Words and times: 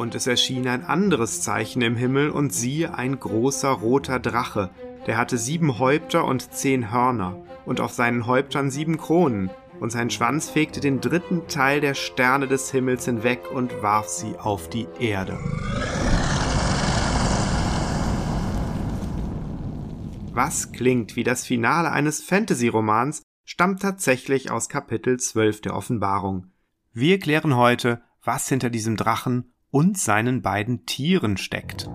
Und 0.00 0.14
es 0.14 0.26
erschien 0.26 0.66
ein 0.66 0.82
anderes 0.82 1.42
Zeichen 1.42 1.82
im 1.82 1.94
Himmel, 1.94 2.30
und 2.30 2.54
siehe 2.54 2.94
ein 2.94 3.20
großer 3.20 3.68
roter 3.68 4.18
Drache, 4.18 4.70
der 5.06 5.18
hatte 5.18 5.36
sieben 5.36 5.78
Häupter 5.78 6.24
und 6.24 6.54
zehn 6.54 6.90
Hörner, 6.90 7.36
und 7.66 7.82
auf 7.82 7.92
seinen 7.92 8.24
Häuptern 8.24 8.70
sieben 8.70 8.96
Kronen, 8.96 9.50
und 9.78 9.92
sein 9.92 10.08
Schwanz 10.08 10.48
fegte 10.48 10.80
den 10.80 11.02
dritten 11.02 11.48
Teil 11.48 11.82
der 11.82 11.92
Sterne 11.92 12.48
des 12.48 12.70
Himmels 12.70 13.04
hinweg 13.04 13.42
und 13.52 13.82
warf 13.82 14.08
sie 14.08 14.36
auf 14.38 14.70
die 14.70 14.88
Erde. 14.98 15.38
Was 20.32 20.72
klingt 20.72 21.14
wie 21.14 21.24
das 21.24 21.44
Finale 21.44 21.92
eines 21.92 22.22
Fantasy-Romans, 22.22 23.20
stammt 23.44 23.82
tatsächlich 23.82 24.50
aus 24.50 24.70
Kapitel 24.70 25.20
12 25.20 25.60
der 25.60 25.76
Offenbarung. 25.76 26.46
Wir 26.94 27.18
klären 27.18 27.54
heute, 27.54 28.00
was 28.24 28.48
hinter 28.48 28.70
diesem 28.70 28.96
Drachen 28.96 29.52
und 29.70 29.98
seinen 29.98 30.42
beiden 30.42 30.86
Tieren 30.86 31.36
steckt. 31.36 31.88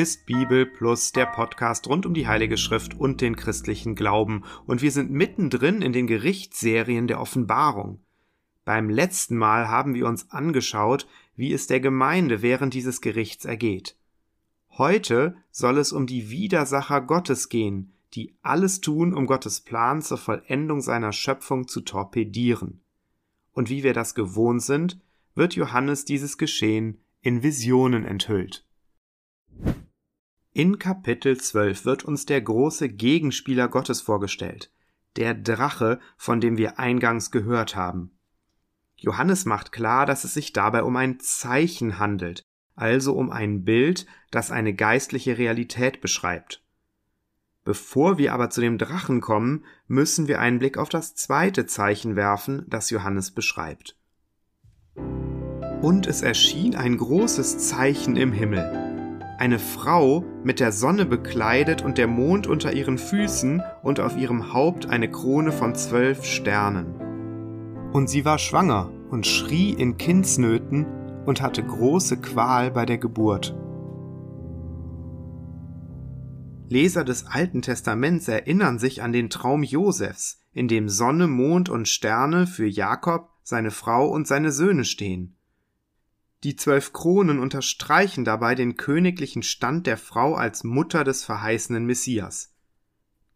Ist 0.00 0.24
Bibel 0.24 0.64
Plus, 0.64 1.12
der 1.12 1.26
Podcast 1.26 1.86
rund 1.86 2.06
um 2.06 2.14
die 2.14 2.26
Heilige 2.26 2.56
Schrift 2.56 2.98
und 2.98 3.20
den 3.20 3.36
christlichen 3.36 3.94
Glauben. 3.94 4.44
Und 4.66 4.80
wir 4.80 4.92
sind 4.92 5.10
mittendrin 5.10 5.82
in 5.82 5.92
den 5.92 6.06
Gerichtsserien 6.06 7.06
der 7.06 7.20
Offenbarung. 7.20 8.00
Beim 8.64 8.88
letzten 8.88 9.36
Mal 9.36 9.68
haben 9.68 9.92
wir 9.92 10.06
uns 10.06 10.30
angeschaut, 10.30 11.06
wie 11.36 11.52
es 11.52 11.66
der 11.66 11.80
Gemeinde 11.80 12.40
während 12.40 12.72
dieses 12.72 13.02
Gerichts 13.02 13.44
ergeht. 13.44 13.94
Heute 14.70 15.36
soll 15.50 15.76
es 15.76 15.92
um 15.92 16.06
die 16.06 16.30
Widersacher 16.30 17.02
Gottes 17.02 17.50
gehen, 17.50 17.92
die 18.14 18.34
alles 18.40 18.80
tun, 18.80 19.12
um 19.12 19.26
Gottes 19.26 19.60
Plan 19.60 20.00
zur 20.00 20.16
Vollendung 20.16 20.80
seiner 20.80 21.12
Schöpfung 21.12 21.68
zu 21.68 21.82
torpedieren. 21.82 22.80
Und 23.52 23.68
wie 23.68 23.82
wir 23.82 23.92
das 23.92 24.14
gewohnt 24.14 24.62
sind, 24.62 24.98
wird 25.34 25.56
Johannes 25.56 26.06
dieses 26.06 26.38
Geschehen 26.38 27.02
in 27.20 27.42
Visionen 27.42 28.06
enthüllt. 28.06 28.64
In 30.52 30.80
Kapitel 30.80 31.36
12 31.36 31.84
wird 31.84 32.04
uns 32.04 32.26
der 32.26 32.40
große 32.40 32.88
Gegenspieler 32.88 33.68
Gottes 33.68 34.00
vorgestellt, 34.00 34.72
der 35.14 35.32
Drache, 35.32 36.00
von 36.16 36.40
dem 36.40 36.56
wir 36.56 36.80
eingangs 36.80 37.30
gehört 37.30 37.76
haben. 37.76 38.18
Johannes 38.96 39.44
macht 39.44 39.70
klar, 39.70 40.06
dass 40.06 40.24
es 40.24 40.34
sich 40.34 40.52
dabei 40.52 40.82
um 40.82 40.96
ein 40.96 41.20
Zeichen 41.20 42.00
handelt, 42.00 42.42
also 42.74 43.14
um 43.14 43.30
ein 43.30 43.62
Bild, 43.62 44.06
das 44.32 44.50
eine 44.50 44.74
geistliche 44.74 45.38
Realität 45.38 46.00
beschreibt. 46.00 46.64
Bevor 47.62 48.18
wir 48.18 48.34
aber 48.34 48.50
zu 48.50 48.60
dem 48.60 48.76
Drachen 48.76 49.20
kommen, 49.20 49.64
müssen 49.86 50.26
wir 50.26 50.40
einen 50.40 50.58
Blick 50.58 50.78
auf 50.78 50.88
das 50.88 51.14
zweite 51.14 51.66
Zeichen 51.66 52.16
werfen, 52.16 52.64
das 52.68 52.90
Johannes 52.90 53.30
beschreibt. 53.30 53.96
Und 55.80 56.08
es 56.08 56.22
erschien 56.22 56.74
ein 56.74 56.96
großes 56.96 57.68
Zeichen 57.68 58.16
im 58.16 58.32
Himmel, 58.32 58.89
eine 59.40 59.58
Frau 59.58 60.22
mit 60.44 60.60
der 60.60 60.70
Sonne 60.70 61.06
bekleidet 61.06 61.82
und 61.82 61.96
der 61.96 62.06
Mond 62.06 62.46
unter 62.46 62.74
ihren 62.74 62.98
Füßen 62.98 63.62
und 63.82 63.98
auf 63.98 64.18
ihrem 64.18 64.52
Haupt 64.52 64.90
eine 64.90 65.10
Krone 65.10 65.50
von 65.50 65.74
zwölf 65.74 66.24
Sternen. 66.24 66.94
Und 67.92 68.10
sie 68.10 68.26
war 68.26 68.38
schwanger 68.38 68.92
und 69.10 69.26
schrie 69.26 69.70
in 69.70 69.96
Kindsnöten 69.96 70.84
und 71.24 71.40
hatte 71.40 71.62
große 71.62 72.18
Qual 72.18 72.70
bei 72.70 72.84
der 72.84 72.98
Geburt. 72.98 73.56
Leser 76.68 77.02
des 77.02 77.26
Alten 77.26 77.62
Testaments 77.62 78.28
erinnern 78.28 78.78
sich 78.78 79.02
an 79.02 79.12
den 79.12 79.30
Traum 79.30 79.62
Josefs, 79.62 80.44
in 80.52 80.68
dem 80.68 80.90
Sonne, 80.90 81.26
Mond 81.26 81.70
und 81.70 81.88
Sterne 81.88 82.46
für 82.46 82.66
Jakob, 82.66 83.30
seine 83.42 83.70
Frau 83.70 84.06
und 84.06 84.28
seine 84.28 84.52
Söhne 84.52 84.84
stehen. 84.84 85.39
Die 86.42 86.56
zwölf 86.56 86.94
Kronen 86.94 87.38
unterstreichen 87.38 88.24
dabei 88.24 88.54
den 88.54 88.78
königlichen 88.78 89.42
Stand 89.42 89.86
der 89.86 89.98
Frau 89.98 90.34
als 90.34 90.64
Mutter 90.64 91.04
des 91.04 91.22
verheißenen 91.22 91.84
Messias. 91.84 92.54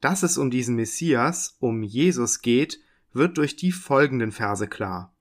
Dass 0.00 0.22
es 0.22 0.38
um 0.38 0.50
diesen 0.50 0.74
Messias, 0.74 1.56
um 1.60 1.82
Jesus 1.82 2.40
geht, 2.40 2.80
wird 3.12 3.36
durch 3.36 3.56
die 3.56 3.72
folgenden 3.72 4.32
Verse 4.32 4.66
klar. 4.66 5.14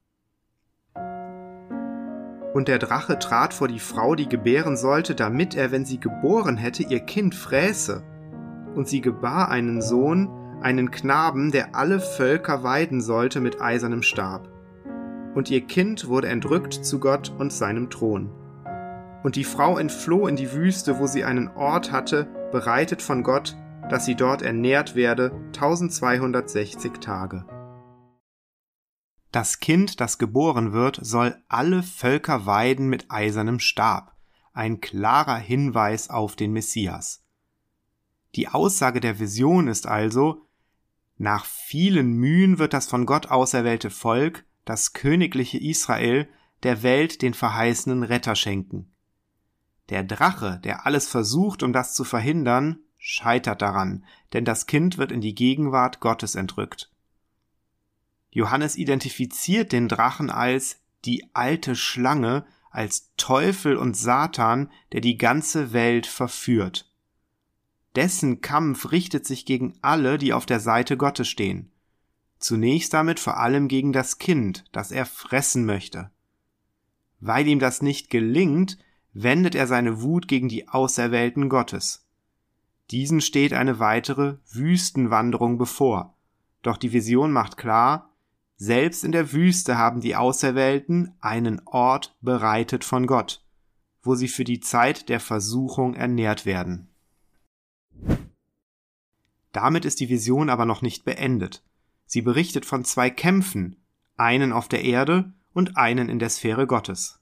Und 2.54 2.68
der 2.68 2.80
Drache 2.80 3.20
trat 3.20 3.54
vor 3.54 3.68
die 3.68 3.80
Frau, 3.80 4.16
die 4.16 4.30
gebären 4.30 4.78
sollte, 4.78 5.14
damit 5.14 5.54
er, 5.54 5.72
wenn 5.72 5.86
sie 5.86 6.00
geboren 6.00 6.56
hätte, 6.56 6.84
ihr 6.84 7.02
Kind 7.02 7.36
fräße. 7.36 8.02
Und 8.76 8.88
sie 8.88 9.02
gebar 9.02 9.50
einen 9.50 9.82
Sohn, 9.82 10.30
einen 10.62 10.90
Knaben, 10.90 11.52
der 11.52 11.76
alle 11.76 12.00
Völker 12.00 12.64
weiden 12.64 13.02
sollte 13.02 13.42
mit 13.42 13.60
eisernem 13.60 14.04
Stab 14.04 14.53
und 15.36 15.50
ihr 15.50 15.62
Kind 15.62 16.08
wurde 16.08 16.28
entrückt 16.28 16.74
zu 16.74 17.00
Gott 17.00 17.34
und 17.38 17.52
seinem 17.52 17.90
Thron. 17.90 18.30
Und 19.24 19.36
die 19.36 19.44
Frau 19.44 19.78
entfloh 19.78 20.28
in 20.28 20.36
die 20.36 20.52
Wüste, 20.52 21.00
wo 21.00 21.08
sie 21.08 21.24
einen 21.24 21.48
Ort 21.50 21.92
hatte, 21.92 22.28
bereitet 22.52 23.02
von 23.02 23.24
Gott, 23.24 23.58
dass 23.90 24.06
sie 24.06 24.16
dort 24.16 24.42
ernährt 24.42 24.96
werde 24.96 25.32
1260 25.48 26.94
Tage. 27.00 27.46
Das 29.32 29.60
Kind, 29.60 30.00
das 30.00 30.20
geboren 30.20 30.74
wird, 30.74 31.00
soll 31.02 31.36
alle 31.48 31.82
Völker 31.82 32.46
weiden 32.46 32.88
mit 32.88 33.10
eisernem 33.10 33.60
Stab, 33.60 34.16
ein 34.54 34.80
klarer 34.80 35.38
Hinweis 35.38 36.10
auf 36.10 36.36
den 36.36 36.54
Messias. 36.54 37.24
Die 38.36 38.48
Aussage 38.48 39.00
der 39.00 39.20
Vision 39.20 39.68
ist 39.68 39.88
also, 39.88 40.46
nach 41.18 41.46
vielen 41.46 42.14
Mühen 42.14 42.60
wird 42.60 42.74
das 42.74 42.88
von 42.88 43.06
Gott 43.06 43.32
auserwählte 43.32 43.90
Volk 43.90 44.46
das 44.66 44.94
königliche 44.94 45.58
Israel, 45.58 46.28
der 46.64 46.84
Welt 46.84 47.22
den 47.22 47.34
verheißenen 47.34 48.04
Retter 48.04 48.36
schenken. 48.36 48.92
Der 49.90 50.04
Drache, 50.04 50.60
der 50.64 50.86
alles 50.86 51.10
versucht, 51.10 51.62
um 51.62 51.74
das 51.74 51.94
zu 51.94 52.04
verhindern, 52.04 52.80
scheitert 52.98 53.62
daran, 53.62 54.06
denn 54.32 54.46
das 54.46 54.66
Kind 54.66 54.98
wird 54.98 55.12
in 55.12 55.20
die 55.20 55.36
Gegenwart 55.36 56.00
Gottes 56.00 56.36
entrückt. 56.36 56.90
Johannes 58.32 58.78
identifiziert 58.78 59.74
den 59.74 59.90
Drachen 59.90 60.30
als 60.30 60.80
die 61.04 61.30
alte 61.34 61.76
Schlange, 61.76 62.46
als 62.72 63.12
Teufel 63.18 63.76
und 63.76 63.98
Satan, 63.98 64.72
der 64.94 65.02
die 65.02 65.18
ganze 65.18 65.74
Welt 65.74 66.08
verführt. 66.08 66.90
Dessen 67.96 68.42
Kampf 68.42 68.92
richtet 68.92 69.28
sich 69.28 69.46
gegen 69.46 69.78
alle, 69.82 70.18
die 70.18 70.34
auf 70.34 70.46
der 70.46 70.62
Seite 70.62 70.98
Gottes 70.98 71.28
stehen 71.28 71.73
zunächst 72.44 72.94
damit 72.94 73.20
vor 73.20 73.38
allem 73.38 73.68
gegen 73.68 73.94
das 73.94 74.18
Kind, 74.18 74.66
das 74.72 74.92
er 74.92 75.06
fressen 75.06 75.66
möchte. 75.66 76.12
Weil 77.20 77.48
ihm 77.48 77.60
das 77.60 77.82
nicht 77.82 78.10
gelingt, 78.10 78.78
wendet 79.14 79.56
er 79.56 79.68
seine 79.68 80.02
Wut 80.02 80.28
gegen 80.28 80.50
die 80.50 80.68
Auserwählten 80.68 81.48
Gottes. 81.48 82.06
Diesen 82.92 83.22
steht 83.22 83.54
eine 83.54 83.80
weitere 83.80 84.38
Wüstenwanderung 84.52 85.58
bevor. 85.58 86.18
Doch 86.62 86.78
die 86.78 86.92
Vision 86.92 87.32
macht 87.32 87.56
klar, 87.56 88.10
selbst 88.58 89.04
in 89.04 89.12
der 89.12 89.32
Wüste 89.32 89.78
haben 89.78 90.02
die 90.02 90.16
Auserwählten 90.16 91.16
einen 91.22 91.62
Ort 91.66 92.18
bereitet 92.22 92.84
von 92.84 93.08
Gott, 93.08 93.46
wo 94.02 94.16
sie 94.16 94.28
für 94.28 94.44
die 94.44 94.60
Zeit 94.60 95.10
der 95.10 95.20
Versuchung 95.20 95.94
ernährt 95.94 96.46
werden. 96.46 96.90
Damit 99.54 99.86
ist 99.86 100.00
die 100.00 100.10
Vision 100.10 100.50
aber 100.50 100.66
noch 100.66 100.82
nicht 100.82 101.06
beendet. 101.06 101.64
Sie 102.06 102.22
berichtet 102.22 102.66
von 102.66 102.86
zwei 102.86 103.10
Kämpfen, 103.10 103.84
einen 104.18 104.52
auf 104.52 104.68
der 104.68 104.84
Erde 104.84 105.34
und 105.54 105.78
einen 105.78 106.10
in 106.10 106.20
der 106.20 106.30
Sphäre 106.30 106.68
Gottes. 106.68 107.20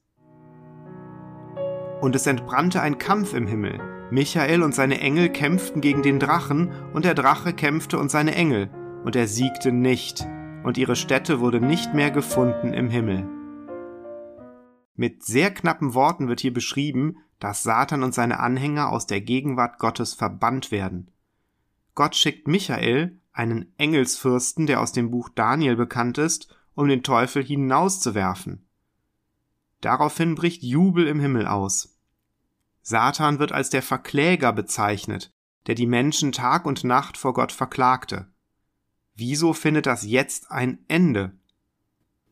Und 2.01 2.16
es 2.16 2.25
entbrannte 2.25 2.81
ein 2.81 2.98
Kampf 2.98 3.33
im 3.33 3.48
Himmel. 3.48 3.80
Michael 4.12 4.63
und 4.63 4.75
seine 4.75 5.00
Engel 5.00 5.30
kämpften 5.30 5.81
gegen 5.81 6.01
den 6.01 6.19
Drachen, 6.19 6.72
und 6.94 7.06
der 7.06 7.13
Drache 7.13 7.54
kämpfte 7.54 7.98
und 7.98 8.12
seine 8.12 8.36
Engel, 8.36 8.69
und 9.06 9.16
er 9.16 9.28
siegte 9.28 9.72
nicht, 9.72 10.28
und 10.63 10.78
ihre 10.78 10.95
Stätte 10.95 11.39
wurde 11.39 11.62
nicht 11.62 11.94
mehr 11.94 12.12
gefunden 12.12 12.74
im 12.74 12.89
Himmel. 12.89 13.30
Mit 14.95 15.24
sehr 15.24 15.54
knappen 15.54 15.94
Worten 15.94 16.27
wird 16.27 16.42
hier 16.42 16.54
beschrieben, 16.54 17.18
dass 17.39 17.63
Satan 17.63 18.04
und 18.04 18.13
seine 18.13 18.39
Anhänger 18.39 18.89
aus 18.89 19.07
der 19.07 19.22
Gegenwart 19.22 19.80
Gottes 19.80 20.13
verbannt 20.13 20.72
werden. 20.72 21.12
Gott 21.95 22.16
schickt 22.16 22.48
Michael, 22.48 23.21
einen 23.33 23.74
Engelsfürsten, 23.78 24.68
der 24.68 24.81
aus 24.81 24.92
dem 24.92 25.12
Buch 25.12 25.30
Daniel 25.30 25.75
bekannt 25.75 26.18
ist, 26.18 26.56
um 26.74 26.88
den 26.88 27.04
Teufel 27.04 27.44
hinauszuwerfen. 27.44 28.68
Daraufhin 29.81 30.36
bricht 30.36 30.63
Jubel 30.63 31.07
im 31.07 31.19
Himmel 31.19 31.48
aus. 31.48 31.98
Satan 32.81 33.39
wird 33.39 33.51
als 33.51 33.69
der 33.69 33.81
Verkläger 33.81 34.54
bezeichnet, 34.54 35.31
der 35.68 35.75
die 35.75 35.88
Menschen 35.88 36.31
Tag 36.31 36.66
und 36.66 36.83
Nacht 36.83 37.18
vor 37.18 37.33
Gott 37.33 37.51
verklagte. 37.51 38.28
Wieso 39.16 39.54
findet 39.54 39.86
das 39.86 40.04
jetzt 40.04 40.51
ein 40.51 40.80
Ende? 40.88 41.38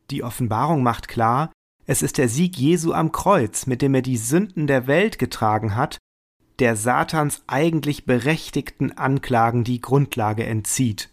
Die 0.09 0.23
Offenbarung 0.23 0.81
macht 0.81 1.07
klar, 1.07 1.51
es 1.85 2.01
ist 2.01 2.17
der 2.17 2.29
Sieg 2.29 2.57
Jesu 2.57 2.93
am 2.93 3.11
Kreuz, 3.11 3.65
mit 3.65 3.81
dem 3.81 3.93
er 3.95 4.01
die 4.01 4.17
Sünden 4.17 4.67
der 4.67 4.87
Welt 4.87 5.19
getragen 5.19 5.75
hat, 5.75 5.97
der 6.59 6.75
Satans 6.75 7.43
eigentlich 7.47 8.05
berechtigten 8.05 8.91
Anklagen 8.91 9.63
die 9.63 9.81
Grundlage 9.81 10.45
entzieht. 10.45 11.09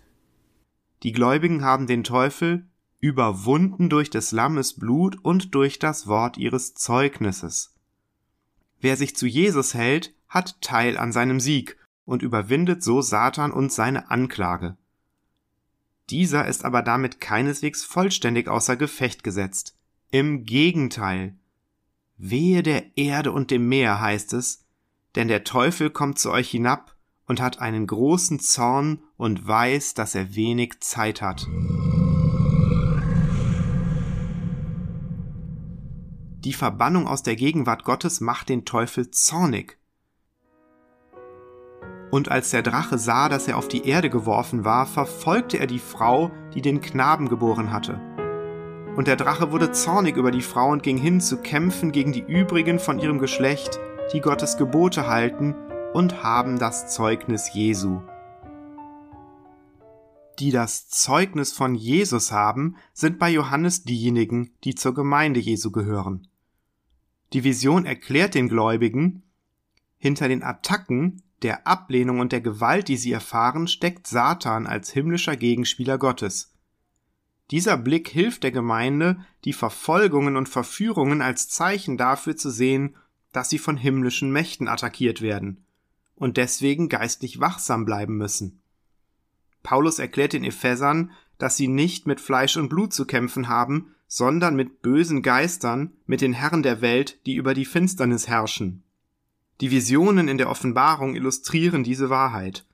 Die 1.02 1.12
Gläubigen 1.12 1.64
haben 1.64 1.86
den 1.86 2.04
Teufel 2.04 2.66
überwunden 3.00 3.88
durch 3.88 4.10
des 4.10 4.32
Lammes 4.32 4.74
Blut 4.74 5.16
und 5.22 5.54
durch 5.54 5.78
das 5.78 6.06
Wort 6.06 6.38
ihres 6.38 6.74
Zeugnisses. 6.74 7.74
Wer 8.80 8.96
sich 8.96 9.16
zu 9.16 9.26
Jesus 9.26 9.74
hält, 9.74 10.14
hat 10.28 10.60
Teil 10.60 10.98
an 10.98 11.12
seinem 11.12 11.38
Sieg 11.38 11.76
und 12.04 12.22
überwindet 12.22 12.82
so 12.82 13.02
Satan 13.02 13.52
und 13.52 13.72
seine 13.72 14.10
Anklage. 14.10 14.76
Dieser 16.10 16.46
ist 16.46 16.64
aber 16.64 16.82
damit 16.82 17.20
keineswegs 17.20 17.84
vollständig 17.84 18.48
außer 18.48 18.76
Gefecht 18.76 19.24
gesetzt. 19.24 19.76
Im 20.10 20.44
Gegenteil. 20.44 21.36
Wehe 22.16 22.62
der 22.62 22.96
Erde 22.96 23.32
und 23.32 23.50
dem 23.50 23.68
Meer 23.68 24.00
heißt 24.00 24.32
es, 24.32 24.65
denn 25.16 25.28
der 25.28 25.44
Teufel 25.44 25.90
kommt 25.90 26.18
zu 26.18 26.30
euch 26.30 26.50
hinab 26.50 26.94
und 27.26 27.40
hat 27.40 27.60
einen 27.60 27.86
großen 27.86 28.38
Zorn 28.38 29.02
und 29.16 29.46
weiß, 29.46 29.94
dass 29.94 30.14
er 30.14 30.36
wenig 30.36 30.80
Zeit 30.80 31.22
hat. 31.22 31.46
Die 36.44 36.52
Verbannung 36.52 37.08
aus 37.08 37.24
der 37.24 37.34
Gegenwart 37.34 37.82
Gottes 37.82 38.20
macht 38.20 38.48
den 38.48 38.64
Teufel 38.64 39.10
zornig. 39.10 39.78
Und 42.12 42.30
als 42.30 42.50
der 42.50 42.62
Drache 42.62 42.98
sah, 42.98 43.28
dass 43.28 43.48
er 43.48 43.56
auf 43.56 43.66
die 43.66 43.88
Erde 43.88 44.10
geworfen 44.10 44.64
war, 44.64 44.86
verfolgte 44.86 45.58
er 45.58 45.66
die 45.66 45.80
Frau, 45.80 46.30
die 46.54 46.62
den 46.62 46.80
Knaben 46.80 47.28
geboren 47.28 47.72
hatte. 47.72 48.00
Und 48.94 49.08
der 49.08 49.16
Drache 49.16 49.50
wurde 49.50 49.72
zornig 49.72 50.16
über 50.16 50.30
die 50.30 50.40
Frau 50.40 50.70
und 50.70 50.84
ging 50.84 50.96
hin 50.96 51.20
zu 51.20 51.38
kämpfen 51.38 51.90
gegen 51.90 52.12
die 52.12 52.24
übrigen 52.24 52.78
von 52.78 53.00
ihrem 53.00 53.18
Geschlecht, 53.18 53.80
die 54.12 54.20
Gottes 54.20 54.56
Gebote 54.56 55.08
halten 55.08 55.54
und 55.92 56.22
haben 56.22 56.58
das 56.58 56.94
Zeugnis 56.94 57.52
Jesu. 57.52 58.00
Die 60.38 60.52
das 60.52 60.88
Zeugnis 60.88 61.52
von 61.52 61.74
Jesus 61.74 62.30
haben, 62.30 62.76
sind 62.92 63.18
bei 63.18 63.30
Johannes 63.30 63.84
diejenigen, 63.84 64.50
die 64.64 64.74
zur 64.74 64.94
Gemeinde 64.94 65.40
Jesu 65.40 65.70
gehören. 65.70 66.28
Die 67.32 67.42
Vision 67.42 67.86
erklärt 67.86 68.34
den 68.34 68.48
Gläubigen, 68.48 69.22
hinter 69.98 70.28
den 70.28 70.42
Attacken, 70.42 71.22
der 71.42 71.66
Ablehnung 71.66 72.20
und 72.20 72.32
der 72.32 72.40
Gewalt, 72.40 72.88
die 72.88 72.96
sie 72.96 73.12
erfahren, 73.12 73.66
steckt 73.66 74.06
Satan 74.06 74.66
als 74.66 74.92
himmlischer 74.92 75.36
Gegenspieler 75.36 75.98
Gottes. 75.98 76.54
Dieser 77.50 77.76
Blick 77.76 78.08
hilft 78.08 78.42
der 78.42 78.52
Gemeinde, 78.52 79.18
die 79.44 79.52
Verfolgungen 79.52 80.36
und 80.36 80.48
Verführungen 80.48 81.22
als 81.22 81.48
Zeichen 81.48 81.96
dafür 81.96 82.36
zu 82.36 82.50
sehen, 82.50 82.96
dass 83.36 83.50
sie 83.50 83.58
von 83.58 83.76
himmlischen 83.76 84.32
Mächten 84.32 84.66
attackiert 84.66 85.20
werden 85.20 85.62
und 86.14 86.38
deswegen 86.38 86.88
geistlich 86.88 87.38
wachsam 87.38 87.84
bleiben 87.84 88.16
müssen. 88.16 88.62
Paulus 89.62 89.98
erklärt 89.98 90.32
den 90.32 90.42
Ephesern, 90.42 91.10
dass 91.36 91.58
sie 91.58 91.68
nicht 91.68 92.06
mit 92.06 92.18
Fleisch 92.18 92.56
und 92.56 92.70
Blut 92.70 92.94
zu 92.94 93.04
kämpfen 93.04 93.48
haben, 93.48 93.94
sondern 94.08 94.56
mit 94.56 94.80
bösen 94.80 95.20
Geistern, 95.20 95.92
mit 96.06 96.22
den 96.22 96.32
Herren 96.32 96.62
der 96.62 96.80
Welt, 96.80 97.20
die 97.26 97.34
über 97.34 97.52
die 97.52 97.66
Finsternis 97.66 98.26
herrschen. 98.26 98.84
Die 99.60 99.70
Visionen 99.70 100.28
in 100.28 100.38
der 100.38 100.48
Offenbarung 100.48 101.14
illustrieren 101.14 101.84
diese 101.84 102.08
Wahrheit. 102.08 102.64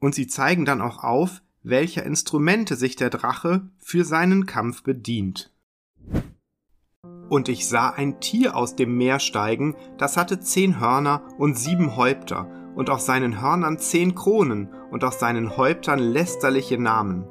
Und 0.00 0.16
sie 0.16 0.26
zeigen 0.26 0.64
dann 0.64 0.80
auch 0.80 1.04
auf, 1.04 1.42
welcher 1.62 2.02
Instrumente 2.02 2.74
sich 2.74 2.96
der 2.96 3.10
Drache 3.10 3.70
für 3.78 4.04
seinen 4.04 4.46
Kampf 4.46 4.82
bedient. 4.82 5.52
Und 7.28 7.48
ich 7.48 7.68
sah 7.68 7.90
ein 7.90 8.20
Tier 8.20 8.56
aus 8.56 8.74
dem 8.74 8.96
Meer 8.96 9.20
steigen, 9.20 9.76
das 9.98 10.16
hatte 10.16 10.40
zehn 10.40 10.80
Hörner 10.80 11.22
und 11.36 11.58
sieben 11.58 11.96
Häupter, 11.96 12.48
und 12.74 12.90
auf 12.90 13.00
seinen 13.00 13.40
Hörnern 13.40 13.78
zehn 13.78 14.14
Kronen, 14.14 14.72
und 14.90 15.04
auf 15.04 15.14
seinen 15.14 15.56
Häuptern 15.56 15.98
lästerliche 15.98 16.78
Namen. 16.78 17.26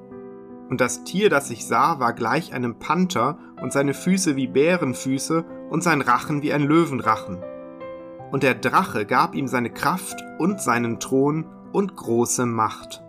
Und 0.70 0.82
das 0.82 1.04
Tier, 1.04 1.30
das 1.30 1.50
ich 1.50 1.66
sah, 1.66 2.00
war 2.00 2.14
gleich 2.14 2.54
einem 2.54 2.80
Panther, 2.80 3.40
und 3.62 3.72
seine 3.72 3.94
Füße 3.94 4.36
wie 4.36 4.48
Bärenfüße, 4.48 5.46
und 5.70 5.84
sein 5.84 6.02
Rachen 6.02 6.42
wie 6.42 6.54
ein 6.54 6.64
Löwenrachen. 6.64 7.42
Und 8.32 8.44
der 8.44 8.56
Drache 8.56 9.06
gab 9.06 9.36
ihm 9.36 9.48
seine 9.48 9.70
Kraft 9.70 10.22
und 10.38 10.62
seinen 10.62 11.00
Thron 11.00 11.46
und 11.72 11.96
große 11.96 12.46
Macht. 12.46 13.04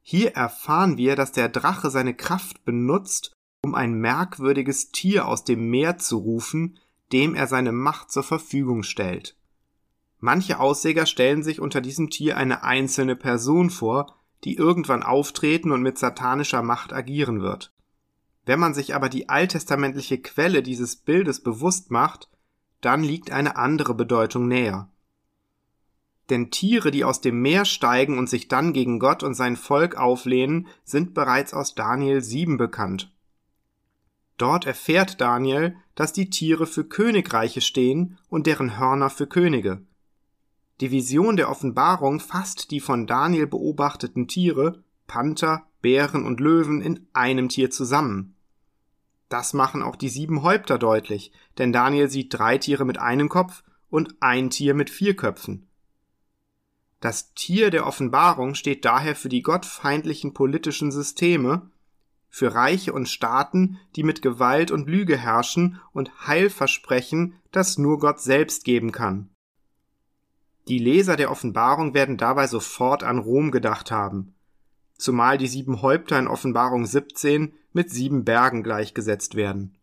Hier 0.00 0.32
erfahren 0.32 0.96
wir, 0.96 1.16
dass 1.16 1.32
der 1.32 1.48
Drache 1.48 1.90
seine 1.90 2.14
Kraft 2.14 2.64
benutzt, 2.64 3.32
um 3.64 3.74
ein 3.74 3.94
merkwürdiges 3.94 4.92
Tier 4.92 5.26
aus 5.26 5.42
dem 5.42 5.70
Meer 5.70 5.96
zu 5.96 6.18
rufen, 6.18 6.78
dem 7.12 7.34
er 7.34 7.46
seine 7.46 7.72
Macht 7.72 8.12
zur 8.12 8.22
Verfügung 8.22 8.82
stellt. 8.82 9.36
Manche 10.20 10.60
Ausleger 10.60 11.06
stellen 11.06 11.42
sich 11.42 11.60
unter 11.60 11.80
diesem 11.80 12.10
Tier 12.10 12.36
eine 12.36 12.62
einzelne 12.62 13.16
Person 13.16 13.70
vor, 13.70 14.14
die 14.44 14.56
irgendwann 14.56 15.02
auftreten 15.02 15.72
und 15.72 15.80
mit 15.80 15.98
satanischer 15.98 16.62
Macht 16.62 16.92
agieren 16.92 17.40
wird. 17.40 17.72
Wenn 18.44 18.60
man 18.60 18.74
sich 18.74 18.94
aber 18.94 19.08
die 19.08 19.30
alttestamentliche 19.30 20.18
Quelle 20.18 20.62
dieses 20.62 20.96
Bildes 20.96 21.42
bewusst 21.42 21.90
macht, 21.90 22.28
dann 22.82 23.02
liegt 23.02 23.30
eine 23.30 23.56
andere 23.56 23.94
Bedeutung 23.94 24.46
näher. 24.46 24.90
Denn 26.28 26.50
Tiere, 26.50 26.90
die 26.90 27.04
aus 27.04 27.22
dem 27.22 27.40
Meer 27.40 27.64
steigen 27.64 28.18
und 28.18 28.28
sich 28.28 28.48
dann 28.48 28.74
gegen 28.74 28.98
Gott 28.98 29.22
und 29.22 29.32
sein 29.32 29.56
Volk 29.56 29.96
auflehnen, 29.96 30.66
sind 30.84 31.14
bereits 31.14 31.54
aus 31.54 31.74
Daniel 31.74 32.20
7 32.20 32.58
bekannt. 32.58 33.13
Dort 34.36 34.66
erfährt 34.66 35.20
Daniel, 35.20 35.76
dass 35.94 36.12
die 36.12 36.28
Tiere 36.28 36.66
für 36.66 36.84
Königreiche 36.84 37.60
stehen 37.60 38.18
und 38.28 38.46
deren 38.46 38.78
Hörner 38.78 39.10
für 39.10 39.26
Könige. 39.26 39.82
Die 40.80 40.90
Vision 40.90 41.36
der 41.36 41.50
Offenbarung 41.50 42.18
fasst 42.18 42.72
die 42.72 42.80
von 42.80 43.06
Daniel 43.06 43.46
beobachteten 43.46 44.26
Tiere, 44.26 44.82
Panther, 45.06 45.66
Bären 45.82 46.24
und 46.24 46.40
Löwen 46.40 46.80
in 46.80 47.06
einem 47.12 47.48
Tier 47.48 47.70
zusammen. 47.70 48.34
Das 49.28 49.52
machen 49.52 49.82
auch 49.82 49.96
die 49.96 50.08
sieben 50.08 50.42
Häupter 50.42 50.78
deutlich, 50.78 51.32
denn 51.58 51.72
Daniel 51.72 52.10
sieht 52.10 52.34
drei 52.34 52.58
Tiere 52.58 52.84
mit 52.84 52.98
einem 52.98 53.28
Kopf 53.28 53.62
und 53.88 54.16
ein 54.20 54.50
Tier 54.50 54.74
mit 54.74 54.90
vier 54.90 55.14
Köpfen. 55.14 55.68
Das 57.00 57.34
Tier 57.34 57.70
der 57.70 57.86
Offenbarung 57.86 58.54
steht 58.54 58.84
daher 58.84 59.14
für 59.14 59.28
die 59.28 59.42
gottfeindlichen 59.42 60.34
politischen 60.34 60.90
Systeme, 60.90 61.70
für 62.34 62.52
Reiche 62.52 62.92
und 62.92 63.08
Staaten, 63.08 63.78
die 63.94 64.02
mit 64.02 64.20
Gewalt 64.20 64.72
und 64.72 64.88
Lüge 64.88 65.16
herrschen 65.16 65.80
und 65.92 66.26
Heil 66.26 66.50
versprechen, 66.50 67.34
das 67.52 67.78
nur 67.78 68.00
Gott 68.00 68.20
selbst 68.20 68.64
geben 68.64 68.90
kann. 68.90 69.30
Die 70.66 70.80
Leser 70.80 71.14
der 71.14 71.30
Offenbarung 71.30 71.94
werden 71.94 72.16
dabei 72.16 72.48
sofort 72.48 73.04
an 73.04 73.18
Rom 73.18 73.52
gedacht 73.52 73.92
haben, 73.92 74.34
zumal 74.98 75.38
die 75.38 75.46
sieben 75.46 75.80
Häupter 75.80 76.18
in 76.18 76.26
Offenbarung 76.26 76.86
17 76.86 77.52
mit 77.72 77.90
sieben 77.90 78.24
Bergen 78.24 78.64
gleichgesetzt 78.64 79.36
werden. 79.36 79.78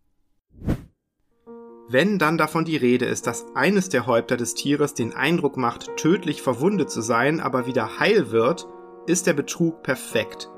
Wenn 1.88 2.20
dann 2.20 2.38
davon 2.38 2.66
die 2.66 2.76
Rede 2.76 3.06
ist, 3.06 3.28
dass 3.28 3.46
eines 3.56 3.88
der 3.88 4.08
Häupter 4.08 4.36
des 4.36 4.56
Tieres 4.56 4.94
den 4.94 5.14
Eindruck 5.14 5.56
macht, 5.56 5.96
tödlich 5.96 6.42
verwundet 6.42 6.92
zu 6.92 7.00
sein, 7.00 7.40
aber 7.40 7.66
wieder 7.66 8.00
heil 8.00 8.32
wird, 8.32 8.68
ist 9.08 9.26
der 9.26 9.34
Betrug 9.34 9.84
perfekt. 9.84 10.50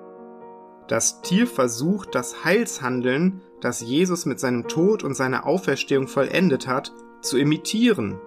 Das 0.88 1.22
Tier 1.22 1.48
versucht, 1.48 2.14
das 2.16 2.44
Heilshandeln, 2.44 3.42
das 3.62 3.82
Jesus 3.82 4.26
mit 4.26 4.40
seinem 4.40 4.68
Tod 4.68 5.04
und 5.04 5.16
seiner 5.16 5.46
Auferstehung 5.46 6.08
vollendet 6.08 6.68
hat, 6.68 6.92
zu 7.22 7.38
imitieren 7.38 8.20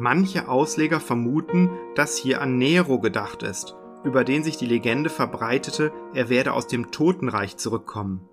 Manche 0.00 0.48
Ausleger 0.48 1.00
vermuten, 1.00 1.70
dass 1.96 2.16
hier 2.16 2.40
an 2.40 2.56
Nero 2.56 3.00
gedacht 3.00 3.42
ist, 3.42 3.74
über 4.04 4.22
den 4.22 4.44
sich 4.44 4.56
die 4.56 4.66
Legende 4.66 5.10
verbreitete, 5.10 5.92
er 6.14 6.28
werde 6.28 6.52
aus 6.52 6.68
dem 6.68 6.92
Totenreich 6.92 7.56
zurückkommen. 7.56 8.28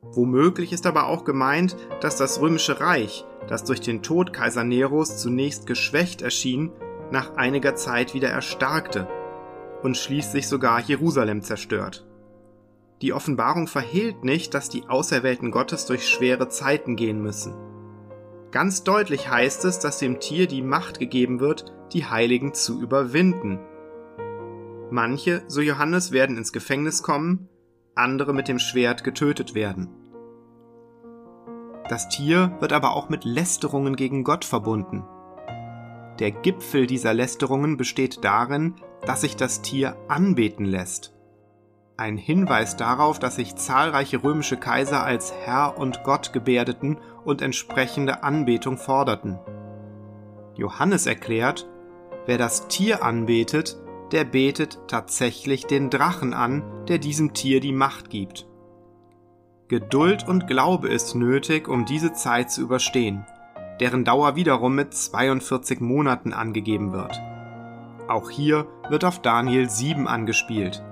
Womöglich 0.00 0.72
ist 0.72 0.86
aber 0.86 1.08
auch 1.08 1.24
gemeint, 1.24 1.76
dass 2.00 2.16
das 2.16 2.40
römische 2.40 2.78
Reich, 2.78 3.24
das 3.48 3.64
durch 3.64 3.80
den 3.80 4.02
Tod 4.02 4.32
Kaiser 4.32 4.62
Neros 4.62 5.16
zunächst 5.16 5.66
geschwächt 5.66 6.22
erschien, 6.22 6.70
nach 7.10 7.34
einiger 7.34 7.74
Zeit 7.74 8.14
wieder 8.14 8.28
erstarkte 8.28 9.08
und 9.82 9.96
schließlich 9.96 10.46
sogar 10.46 10.78
Jerusalem 10.80 11.42
zerstört. 11.42 12.06
Die 13.04 13.12
Offenbarung 13.12 13.66
verhehlt 13.66 14.24
nicht, 14.24 14.54
dass 14.54 14.70
die 14.70 14.88
Auserwählten 14.88 15.50
Gottes 15.50 15.84
durch 15.84 16.08
schwere 16.08 16.48
Zeiten 16.48 16.96
gehen 16.96 17.20
müssen. 17.20 17.54
Ganz 18.50 18.82
deutlich 18.82 19.28
heißt 19.28 19.66
es, 19.66 19.78
dass 19.78 19.98
dem 19.98 20.20
Tier 20.20 20.46
die 20.46 20.62
Macht 20.62 21.00
gegeben 21.00 21.38
wird, 21.38 21.66
die 21.92 22.06
Heiligen 22.06 22.54
zu 22.54 22.80
überwinden. 22.80 23.60
Manche, 24.90 25.44
so 25.48 25.60
Johannes, 25.60 26.12
werden 26.12 26.38
ins 26.38 26.50
Gefängnis 26.50 27.02
kommen, 27.02 27.50
andere 27.94 28.32
mit 28.32 28.48
dem 28.48 28.58
Schwert 28.58 29.04
getötet 29.04 29.54
werden. 29.54 29.90
Das 31.90 32.08
Tier 32.08 32.56
wird 32.60 32.72
aber 32.72 32.96
auch 32.96 33.10
mit 33.10 33.26
Lästerungen 33.26 33.96
gegen 33.96 34.24
Gott 34.24 34.46
verbunden. 34.46 35.04
Der 36.20 36.30
Gipfel 36.30 36.86
dieser 36.86 37.12
Lästerungen 37.12 37.76
besteht 37.76 38.24
darin, 38.24 38.76
dass 39.04 39.20
sich 39.20 39.36
das 39.36 39.60
Tier 39.60 39.94
anbeten 40.08 40.64
lässt. 40.64 41.13
Ein 41.96 42.16
Hinweis 42.16 42.76
darauf, 42.76 43.18
dass 43.18 43.36
sich 43.36 43.54
zahlreiche 43.54 44.22
römische 44.22 44.56
Kaiser 44.56 45.04
als 45.04 45.32
Herr 45.32 45.78
und 45.78 46.02
Gott 46.02 46.32
gebärdeten 46.32 46.98
und 47.24 47.40
entsprechende 47.40 48.24
Anbetung 48.24 48.78
forderten. 48.78 49.38
Johannes 50.56 51.06
erklärt, 51.06 51.68
wer 52.26 52.38
das 52.38 52.68
Tier 52.68 53.04
anbetet, 53.04 53.76
der 54.12 54.24
betet 54.24 54.78
tatsächlich 54.88 55.66
den 55.66 55.90
Drachen 55.90 56.34
an, 56.34 56.62
der 56.88 56.98
diesem 56.98 57.32
Tier 57.32 57.60
die 57.60 57.72
Macht 57.72 58.10
gibt. 58.10 58.46
Geduld 59.68 60.28
und 60.28 60.46
Glaube 60.46 60.88
ist 60.88 61.14
nötig, 61.14 61.68
um 61.68 61.84
diese 61.84 62.12
Zeit 62.12 62.50
zu 62.50 62.60
überstehen, 62.60 63.24
deren 63.80 64.04
Dauer 64.04 64.36
wiederum 64.36 64.74
mit 64.74 64.94
42 64.94 65.80
Monaten 65.80 66.32
angegeben 66.32 66.92
wird. 66.92 67.20
Auch 68.08 68.30
hier 68.30 68.66
wird 68.90 69.04
auf 69.04 69.22
Daniel 69.22 69.70
7 69.70 70.06
angespielt. 70.06 70.84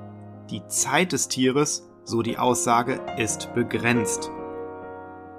Die 0.53 0.67
Zeit 0.67 1.13
des 1.13 1.29
Tieres, 1.29 1.89
so 2.05 2.21
die 2.21 2.37
Aussage, 2.37 3.01
ist 3.17 3.55
begrenzt. 3.55 4.31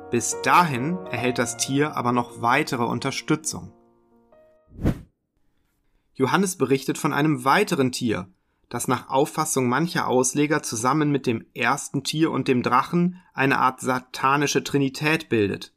Bis 0.09 0.41
dahin 0.41 0.97
erhält 1.05 1.37
das 1.37 1.55
Tier 1.57 1.95
aber 1.95 2.11
noch 2.11 2.41
weitere 2.41 2.81
Unterstützung. 2.81 3.71
Johannes 6.15 6.55
berichtet 6.55 6.97
von 6.97 7.13
einem 7.13 7.45
weiteren 7.45 7.91
Tier, 7.91 8.27
das 8.69 8.87
nach 8.87 9.07
Auffassung 9.07 9.69
mancher 9.69 10.07
Ausleger 10.07 10.63
zusammen 10.63 11.11
mit 11.11 11.27
dem 11.27 11.45
ersten 11.53 12.03
Tier 12.03 12.31
und 12.31 12.47
dem 12.47 12.63
Drachen 12.63 13.21
eine 13.35 13.59
Art 13.59 13.81
satanische 13.81 14.63
Trinität 14.63 15.29
bildet. 15.29 15.75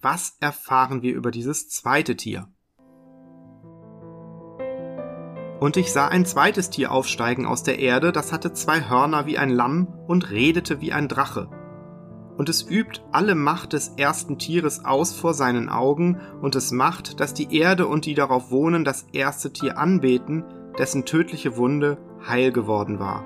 Was 0.00 0.38
erfahren 0.40 1.02
wir 1.02 1.14
über 1.14 1.30
dieses 1.30 1.68
zweite 1.68 2.16
Tier? 2.16 2.48
Und 5.58 5.78
ich 5.78 5.92
sah 5.92 6.08
ein 6.08 6.26
zweites 6.26 6.68
Tier 6.68 6.92
aufsteigen 6.92 7.46
aus 7.46 7.62
der 7.62 7.78
Erde, 7.78 8.12
das 8.12 8.32
hatte 8.32 8.52
zwei 8.52 8.88
Hörner 8.88 9.26
wie 9.26 9.38
ein 9.38 9.50
Lamm 9.50 9.88
und 10.06 10.30
redete 10.30 10.80
wie 10.82 10.92
ein 10.92 11.08
Drache. 11.08 11.48
Und 12.36 12.50
es 12.50 12.68
übt 12.68 13.00
alle 13.12 13.34
Macht 13.34 13.72
des 13.72 13.94
ersten 13.96 14.38
Tieres 14.38 14.84
aus 14.84 15.14
vor 15.14 15.32
seinen 15.32 15.70
Augen, 15.70 16.20
und 16.42 16.54
es 16.54 16.72
macht, 16.72 17.20
dass 17.20 17.32
die 17.32 17.56
Erde 17.56 17.86
und 17.86 18.04
die 18.04 18.14
darauf 18.14 18.50
wohnen 18.50 18.84
das 18.84 19.06
erste 19.12 19.50
Tier 19.50 19.78
anbeten, 19.78 20.44
dessen 20.78 21.06
tödliche 21.06 21.56
Wunde 21.56 21.96
heil 22.28 22.52
geworden 22.52 22.98
war. 22.98 23.24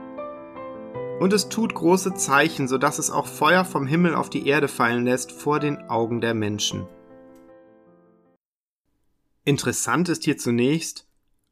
Und 1.18 1.32
es 1.32 1.48
tut 1.48 1.74
große 1.74 2.14
Zeichen, 2.14 2.68
so 2.68 2.78
dass 2.78 3.00
es 3.00 3.10
auch 3.10 3.26
Feuer 3.26 3.64
vom 3.64 3.86
Himmel 3.86 4.14
auf 4.14 4.30
die 4.30 4.46
Erde 4.46 4.68
fallen 4.68 5.04
lässt 5.04 5.32
vor 5.32 5.58
den 5.58 5.90
Augen 5.90 6.20
der 6.20 6.34
Menschen. 6.34 6.86
Interessant 9.44 10.08
ist 10.08 10.24
hier 10.24 10.38
zunächst, 10.38 11.09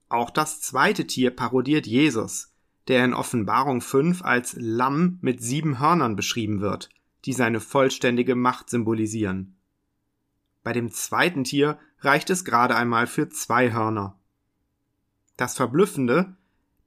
auch 0.08 0.30
das 0.30 0.60
zweite 0.60 1.06
Tier 1.06 1.30
parodiert 1.30 1.86
Jesus, 1.86 2.52
der 2.88 3.04
in 3.04 3.14
Offenbarung 3.14 3.80
5 3.80 4.22
als 4.22 4.56
Lamm 4.58 5.18
mit 5.20 5.42
sieben 5.42 5.78
Hörnern 5.78 6.16
beschrieben 6.16 6.60
wird, 6.60 6.88
die 7.24 7.32
seine 7.32 7.60
vollständige 7.60 8.34
Macht 8.34 8.70
symbolisieren. 8.70 9.56
Bei 10.62 10.72
dem 10.72 10.90
zweiten 10.90 11.44
Tier 11.44 11.78
reicht 12.00 12.30
es 12.30 12.44
gerade 12.44 12.76
einmal 12.76 13.06
für 13.06 13.28
zwei 13.28 13.72
Hörner. 13.72 14.18
Das 15.36 15.56
Verblüffende, 15.56 16.36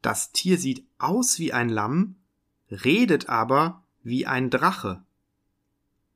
das 0.02 0.32
Tier 0.32 0.58
sieht 0.58 0.86
aus 0.98 1.40
wie 1.40 1.54
ein 1.54 1.70
Lamm, 1.70 2.16
redet 2.70 3.30
aber 3.30 3.84
wie 4.04 4.26
ein 4.26 4.50
Drache. 4.50 5.04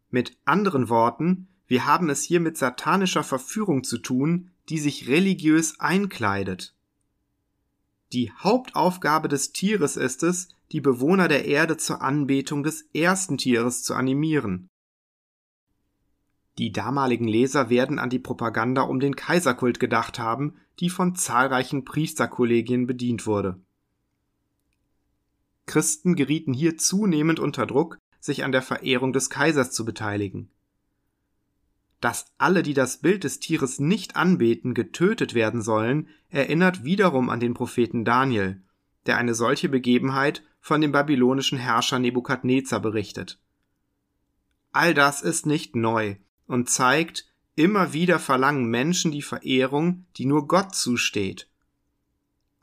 Mit 0.09 0.37
anderen 0.45 0.89
Worten, 0.89 1.47
wir 1.67 1.85
haben 1.85 2.09
es 2.09 2.23
hier 2.23 2.39
mit 2.39 2.57
satanischer 2.57 3.23
Verführung 3.23 3.83
zu 3.83 3.97
tun, 3.97 4.51
die 4.69 4.79
sich 4.79 5.07
religiös 5.07 5.79
einkleidet. 5.79 6.74
Die 8.15 8.31
Hauptaufgabe 8.31 9.27
des 9.27 9.51
Tieres 9.51 9.97
ist 9.97 10.23
es, 10.23 10.47
die 10.71 10.79
Bewohner 10.79 11.27
der 11.27 11.43
Erde 11.43 11.75
zur 11.75 12.01
Anbetung 12.01 12.63
des 12.63 12.83
ersten 12.93 13.37
Tieres 13.37 13.83
zu 13.83 13.93
animieren. 13.93 14.69
Die 16.57 16.71
damaligen 16.71 17.27
Leser 17.27 17.69
werden 17.69 17.99
an 17.99 18.09
die 18.09 18.19
Propaganda 18.19 18.83
um 18.83 19.01
den 19.01 19.17
Kaiserkult 19.17 19.81
gedacht 19.81 20.17
haben, 20.17 20.55
die 20.79 20.89
von 20.89 21.17
zahlreichen 21.17 21.83
Priesterkollegien 21.83 22.87
bedient 22.87 23.27
wurde. 23.27 23.59
Christen 25.65 26.15
gerieten 26.15 26.53
hier 26.53 26.77
zunehmend 26.77 27.41
unter 27.41 27.65
Druck, 27.65 27.97
sich 28.21 28.45
an 28.45 28.53
der 28.53 28.61
Verehrung 28.61 29.11
des 29.11 29.29
Kaisers 29.29 29.71
zu 29.71 29.83
beteiligen 29.83 30.49
dass 32.05 32.27
alle, 32.37 32.61
die 32.61 32.75
das 32.75 32.97
Bild 32.97 33.23
des 33.23 33.39
Tieres 33.39 33.79
nicht 33.79 34.15
anbeten, 34.15 34.75
getötet 34.75 35.33
werden 35.33 35.63
sollen, 35.63 36.07
erinnert 36.29 36.83
wiederum 36.83 37.31
an 37.31 37.39
den 37.39 37.55
Propheten 37.55 38.05
Daniel, 38.05 38.61
der 39.07 39.17
eine 39.17 39.33
solche 39.33 39.69
Begebenheit 39.69 40.43
von 40.59 40.81
dem 40.81 40.91
babylonischen 40.91 41.57
Herrscher 41.57 41.97
Nebukadnezar 41.97 42.79
berichtet. 42.79 43.39
All 44.71 44.93
das 44.93 45.23
ist 45.23 45.47
nicht 45.47 45.75
neu 45.75 46.17
und 46.45 46.69
zeigt, 46.69 47.25
immer 47.55 47.91
wieder 47.93 48.19
verlangen 48.19 48.65
Menschen 48.65 49.11
die 49.11 49.23
Verehrung, 49.23 50.05
die 50.17 50.27
nur 50.27 50.47
Gott 50.47 50.75
zusteht. 50.75 51.49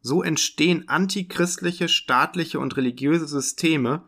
So 0.02 0.22
entstehen 0.22 0.88
antichristliche 0.88 1.88
staatliche 1.88 2.60
und 2.60 2.76
religiöse 2.76 3.26
Systeme, 3.26 4.04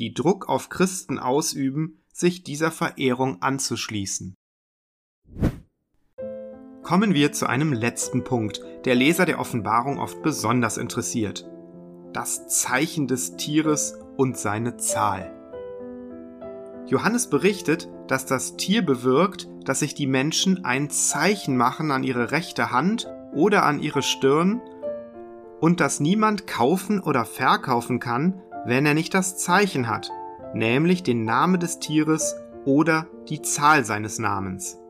die 0.00 0.14
Druck 0.14 0.48
auf 0.48 0.68
Christen 0.68 1.20
ausüben, 1.20 2.02
sich 2.12 2.42
dieser 2.42 2.72
Verehrung 2.72 3.40
anzuschließen. 3.40 4.34
Kommen 6.84 7.14
wir 7.14 7.32
zu 7.32 7.46
einem 7.46 7.72
letzten 7.72 8.24
Punkt, 8.24 8.60
der 8.84 8.94
Leser 8.94 9.24
der 9.24 9.40
Offenbarung 9.40 9.98
oft 9.98 10.22
besonders 10.22 10.76
interessiert. 10.76 11.48
Das 12.12 12.46
Zeichen 12.46 13.06
des 13.06 13.36
Tieres 13.36 13.98
und 14.18 14.36
seine 14.36 14.76
Zahl. 14.76 15.32
Johannes 16.86 17.30
berichtet, 17.30 17.88
dass 18.06 18.26
das 18.26 18.56
Tier 18.56 18.84
bewirkt, 18.84 19.48
dass 19.64 19.78
sich 19.78 19.94
die 19.94 20.06
Menschen 20.06 20.66
ein 20.66 20.90
Zeichen 20.90 21.56
machen 21.56 21.90
an 21.90 22.04
ihre 22.04 22.32
rechte 22.32 22.70
Hand 22.70 23.10
oder 23.32 23.64
an 23.64 23.80
ihre 23.80 24.02
Stirn 24.02 24.60
und 25.60 25.80
dass 25.80 26.00
niemand 26.00 26.46
kaufen 26.46 27.00
oder 27.00 27.24
verkaufen 27.24 27.98
kann, 27.98 28.42
wenn 28.66 28.84
er 28.84 28.92
nicht 28.92 29.14
das 29.14 29.38
Zeichen 29.38 29.88
hat, 29.88 30.10
nämlich 30.52 31.02
den 31.02 31.24
Namen 31.24 31.58
des 31.58 31.78
Tieres 31.78 32.36
oder 32.66 33.06
die 33.30 33.40
Zahl 33.40 33.86
seines 33.86 34.18
Namens. 34.18 34.83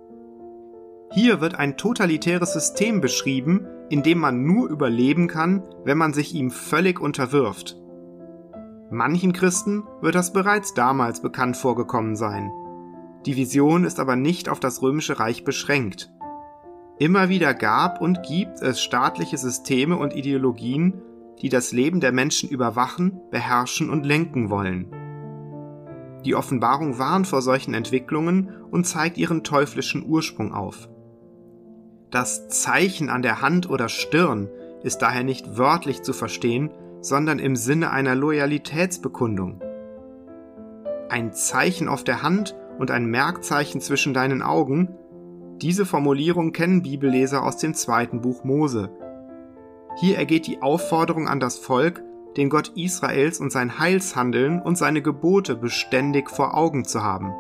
Hier 1.13 1.41
wird 1.41 1.55
ein 1.55 1.77
totalitäres 1.77 2.53
System 2.53 3.01
beschrieben, 3.01 3.67
in 3.89 4.03
dem 4.03 4.19
man 4.19 4.45
nur 4.45 4.69
überleben 4.69 5.29
kann, 5.29 5.63
wenn 5.85 5.99
man 5.99 6.13
sich 6.13 6.35
ihm 6.35 6.51
völlig 6.51 7.01
unterwirft. 7.01 7.77
Manchen 8.91 9.33
Christen 9.33 9.85
wird 10.01 10.15
das 10.15 10.33
bereits 10.33 10.75
damals 10.75 11.21
bekannt 11.21 11.57
vorgekommen 11.57 12.17
sein. 12.17 12.51
Die 13.27 13.37
Vision 13.37 13.85
ist 13.85 14.01
aber 14.01 14.17
nicht 14.17 14.49
auf 14.49 14.61
das 14.61 14.83
römische 14.83 15.19
Reich 15.19 15.45
beschränkt. 15.45 16.13
Immer 16.99 17.29
wieder 17.29 17.55
gab 17.55 18.01
und 18.01 18.23
gibt 18.23 18.61
es 18.61 18.81
staatliche 18.81 19.39
Systeme 19.39 19.97
und 19.97 20.15
Ideologien, 20.15 21.03
die 21.41 21.49
das 21.49 21.73
Leben 21.73 22.01
der 22.01 22.13
Menschen 22.13 22.49
überwachen, 22.49 23.21
beherrschen 23.31 23.91
und 23.91 24.07
lenken 24.07 24.51
wollen. 24.51 24.87
Die 26.25 26.35
Offenbarung 26.35 26.99
warnt 26.99 27.27
vor 27.27 27.43
solchen 27.43 27.75
Entwicklungen 27.75 28.51
und 28.71 28.87
zeigt 28.87 29.19
ihren 29.19 29.45
teuflischen 29.45 30.07
Ursprung 30.07 30.55
auf. 30.55 30.89
Das 32.15 32.47
Zeichen 32.47 33.11
an 33.11 33.23
der 33.23 33.43
Hand 33.43 33.69
oder 33.69 33.89
Stirn 33.89 34.49
ist 34.85 34.99
daher 34.99 35.25
nicht 35.25 35.59
wörtlich 35.59 36.03
zu 36.03 36.13
verstehen, 36.13 36.71
sondern 37.01 37.41
im 37.41 37.57
Sinne 37.57 37.91
einer 37.91 38.15
Loyalitätsbekundung. 38.15 39.61
Ein 41.09 41.33
Zeichen 41.33 41.89
auf 41.89 42.05
der 42.05 42.23
Hand 42.23 42.55
und 42.79 42.93
ein 42.93 43.07
Merkzeichen 43.07 43.81
zwischen 43.81 44.15
deinen 44.15 44.43
Augen, 44.43 44.95
diese 45.61 45.85
Formulierung 45.85 46.53
kennen 46.53 46.83
Bibelleser 46.83 47.43
aus 47.43 47.57
dem 47.57 47.75
zweiten 47.75 48.21
Buch 48.21 48.45
Mose. 48.45 48.91
Hier 49.97 50.17
ergeht 50.17 50.47
die 50.47 50.63
Aufforderung 50.63 51.27
an 51.27 51.41
das 51.41 51.59
Volk, 51.59 52.01
den 52.37 52.49
Gott 52.49 52.75
Israels 52.77 53.41
und 53.41 53.51
sein 53.51 53.81
Heilshandeln 53.81 54.63
und 54.63 54.79
seine 54.79 55.03
Gebote 55.03 55.57
beständig 55.57 56.31
vor 56.31 56.57
Augen 56.57 56.85
zu 56.85 57.03
haben. 57.03 57.33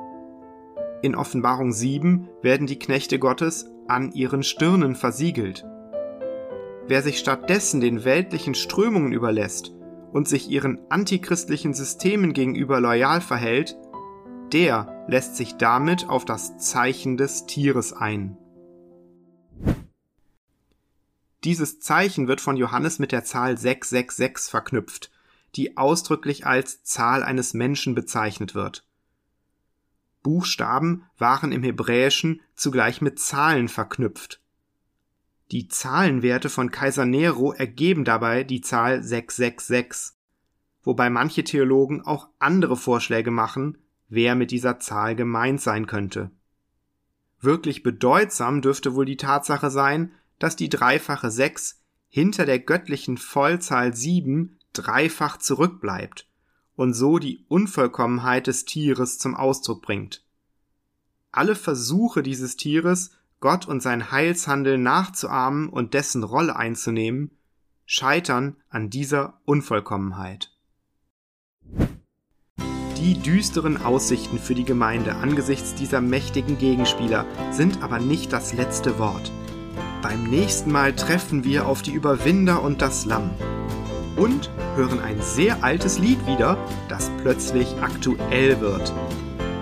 In 1.00 1.14
Offenbarung 1.14 1.71
7 1.71 2.28
werden 2.43 2.66
die 2.66 2.81
Knechte 2.81 3.21
Gottes 3.21 3.71
an 3.88 4.12
ihren 4.12 4.42
Stirnen 4.42 4.94
versiegelt. 4.94 5.64
Wer 6.86 7.02
sich 7.02 7.18
stattdessen 7.18 7.80
den 7.80 8.04
weltlichen 8.04 8.54
Strömungen 8.54 9.12
überlässt 9.12 9.72
und 10.12 10.28
sich 10.28 10.50
ihren 10.50 10.78
antichristlichen 10.90 11.74
Systemen 11.74 12.34
gegenüber 12.34 12.80
loyal 12.80 13.20
verhält, 13.20 13.76
der 14.52 15.04
lässt 15.08 15.36
sich 15.36 15.56
damit 15.56 16.08
auf 16.08 16.24
das 16.24 16.58
Zeichen 16.58 17.16
des 17.16 17.46
Tieres 17.46 17.92
ein. 17.92 18.36
Dieses 21.44 21.80
Zeichen 21.80 22.26
wird 22.26 22.40
von 22.40 22.56
Johannes 22.56 22.98
mit 22.98 23.12
der 23.12 23.24
Zahl 23.24 23.58
666 23.58 24.50
verknüpft, 24.50 25.10
die 25.56 25.76
ausdrücklich 25.76 26.46
als 26.46 26.82
Zahl 26.84 27.22
eines 27.22 27.52
Menschen 27.52 27.94
bezeichnet 27.94 28.54
wird. 28.54 28.86
Buchstaben 30.25 31.04
waren 31.19 31.52
im 31.52 31.62
Hebräischen 31.62 32.40
zugleich 32.57 33.00
mit 33.00 33.21
Zahlen 33.21 33.69
verknüpft. 33.69 34.40
Die 35.52 35.69
Zahlenwerte 35.69 36.49
von 36.49 36.73
Kaiser 36.73 37.04
Nero 37.04 37.52
ergeben 37.52 38.04
dabei 38.04 38.43
die 38.43 38.62
Zahl 38.62 39.04
666. 39.04 40.16
wobei 40.83 41.11
manche 41.11 41.45
Theologen 41.45 42.02
auch 42.02 42.28
andere 42.38 42.76
Vorschläge 42.76 43.31
machen, 43.31 43.78
wer 44.09 44.35
mit 44.35 44.50
dieser 44.50 44.81
Zahl 44.81 45.14
gemeint 45.14 45.61
sein 45.61 45.87
könnte. 45.87 46.31
Wirklich 47.40 47.83
bedeutsam 47.83 48.62
dürfte 48.62 48.95
wohl 48.95 49.04
die 49.04 49.19
Tatsache 49.19 49.71
sein, 49.71 50.12
dass 50.38 50.57
die 50.57 50.71
dreifache 50.71 51.31
Sechs 51.31 51.83
hinter 52.09 52.47
der 52.47 52.59
göttlichen 52.59 53.19
Vollzahl 53.19 53.95
sieben 53.95 54.59
dreifach 54.73 55.37
zurückbleibt 55.37 56.26
und 56.76 56.95
so 56.95 57.19
die 57.19 57.45
Unvollkommenheit 57.49 58.47
des 58.47 58.64
Tieres 58.64 59.19
zum 59.19 59.35
Ausdruck 59.35 59.83
bringt. 59.83 60.25
Alle 61.33 61.54
Versuche 61.54 62.23
dieses 62.23 62.57
Tieres, 62.57 63.11
Gott 63.40 63.66
und 63.66 63.83
sein 63.83 64.11
Heilshandeln 64.11 64.83
nachzuahmen 64.83 65.69
und 65.69 65.95
dessen 65.95 66.23
Rolle 66.23 66.57
einzunehmen, 66.57 67.33
scheitern 67.87 68.57
an 68.69 68.88
dieser 68.90 69.40
Unvollkommenheit. 69.45 70.50
Die 72.99 73.19
düsteren 73.19 73.76
Aussichten 73.76 74.38
für 74.38 74.54
die 74.54 74.64
Gemeinde 74.64 75.16
angesichts 75.16 75.75
dieser 75.75 76.00
mächtigen 76.00 76.57
Gegenspieler 76.57 77.26
sind 77.50 77.83
aber 77.83 77.99
nicht 77.99 78.33
das 78.33 78.54
letzte 78.54 78.99
Wort. 78.99 79.31
Beim 80.00 80.25
nächsten 80.25 80.73
Mal 80.73 80.95
treffen 80.95 81.45
wir 81.45 81.66
auf 81.66 81.83
die 81.83 81.93
Überwinder 81.93 82.62
und 82.62 82.81
das 82.81 83.04
Lamm 83.04 83.31
und 84.16 84.50
hören 84.76 85.00
ein 85.00 85.21
sehr 85.21 85.62
altes 85.62 85.99
Lied 85.99 86.26
wieder, 86.26 86.56
das 86.88 87.11
plötzlich 87.23 87.75
aktuell 87.80 88.61
wird. 88.61 88.92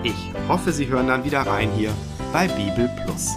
Ich 0.02 0.32
hoffe, 0.49 0.73
Sie 0.73 0.88
hören 0.88 1.06
dann 1.06 1.25
wieder 1.25 1.40
rein 1.40 1.71
hier 1.76 1.92
bei 2.32 2.49
Bibel 2.49 2.90
Plus. 3.04 3.37